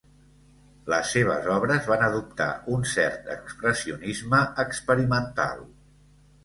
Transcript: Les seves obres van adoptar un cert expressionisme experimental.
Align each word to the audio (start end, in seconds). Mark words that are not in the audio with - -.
Les 0.93 1.11
seves 1.17 1.49
obres 1.57 1.89
van 1.91 2.05
adoptar 2.07 2.49
un 2.77 2.89
cert 2.95 3.31
expressionisme 3.37 4.43
experimental. 4.67 5.65